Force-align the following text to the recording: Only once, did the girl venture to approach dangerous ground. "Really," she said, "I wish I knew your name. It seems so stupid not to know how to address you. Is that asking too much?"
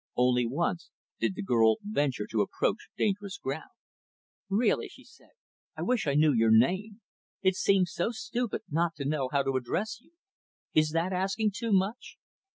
Only 0.17 0.47
once, 0.47 0.89
did 1.19 1.35
the 1.35 1.43
girl 1.43 1.77
venture 1.83 2.25
to 2.31 2.41
approach 2.41 2.89
dangerous 2.97 3.37
ground. 3.37 3.69
"Really," 4.49 4.87
she 4.87 5.03
said, 5.03 5.29
"I 5.77 5.83
wish 5.83 6.07
I 6.07 6.15
knew 6.15 6.33
your 6.33 6.49
name. 6.49 7.01
It 7.43 7.53
seems 7.55 7.93
so 7.93 8.09
stupid 8.09 8.63
not 8.67 8.95
to 8.95 9.05
know 9.05 9.29
how 9.31 9.43
to 9.43 9.57
address 9.57 10.01
you. 10.01 10.13
Is 10.73 10.89
that 10.93 11.13
asking 11.13 11.51
too 11.55 11.71
much?" 11.71 12.17